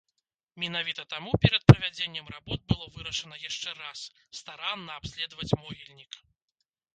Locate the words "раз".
3.83-3.99